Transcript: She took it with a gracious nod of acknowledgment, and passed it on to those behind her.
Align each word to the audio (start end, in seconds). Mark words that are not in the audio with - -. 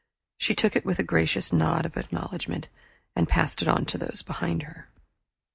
She 0.39 0.55
took 0.55 0.75
it 0.75 0.83
with 0.83 0.97
a 0.97 1.03
gracious 1.03 1.53
nod 1.53 1.85
of 1.85 1.95
acknowledgment, 1.95 2.69
and 3.15 3.29
passed 3.29 3.61
it 3.61 3.67
on 3.67 3.85
to 3.85 3.99
those 3.99 4.23
behind 4.23 4.63
her. 4.63 4.89